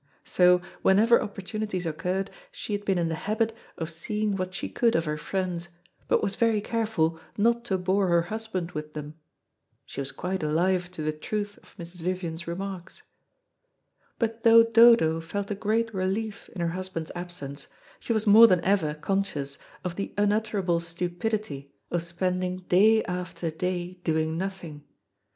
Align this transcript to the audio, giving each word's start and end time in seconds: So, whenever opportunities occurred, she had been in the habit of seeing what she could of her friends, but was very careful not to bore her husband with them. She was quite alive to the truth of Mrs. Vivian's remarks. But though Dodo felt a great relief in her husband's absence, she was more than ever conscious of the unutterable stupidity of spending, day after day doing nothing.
So, 0.25 0.63
whenever 0.81 1.21
opportunities 1.21 1.85
occurred, 1.85 2.31
she 2.51 2.73
had 2.73 2.85
been 2.85 2.97
in 2.97 3.07
the 3.07 3.13
habit 3.29 3.55
of 3.77 3.91
seeing 3.91 4.35
what 4.35 4.51
she 4.55 4.67
could 4.67 4.95
of 4.95 5.05
her 5.05 5.15
friends, 5.15 5.67
but 6.07 6.23
was 6.23 6.35
very 6.35 6.59
careful 6.59 7.19
not 7.37 7.63
to 7.65 7.77
bore 7.77 8.07
her 8.07 8.23
husband 8.23 8.71
with 8.71 8.95
them. 8.95 9.13
She 9.85 10.01
was 10.01 10.11
quite 10.11 10.41
alive 10.41 10.89
to 10.93 11.03
the 11.03 11.11
truth 11.11 11.59
of 11.59 11.77
Mrs. 11.77 11.97
Vivian's 12.01 12.47
remarks. 12.47 13.03
But 14.17 14.41
though 14.41 14.63
Dodo 14.63 15.21
felt 15.21 15.51
a 15.51 15.53
great 15.53 15.93
relief 15.93 16.49
in 16.55 16.61
her 16.61 16.69
husband's 16.69 17.11
absence, 17.13 17.67
she 17.99 18.11
was 18.11 18.25
more 18.25 18.47
than 18.47 18.61
ever 18.63 18.95
conscious 18.95 19.59
of 19.83 19.97
the 19.97 20.15
unutterable 20.17 20.79
stupidity 20.79 21.71
of 21.91 22.01
spending, 22.01 22.57
day 22.57 23.03
after 23.03 23.51
day 23.51 23.99
doing 24.03 24.35
nothing. 24.35 24.83